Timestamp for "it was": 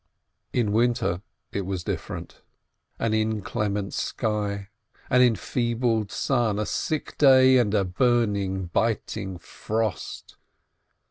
1.51-1.83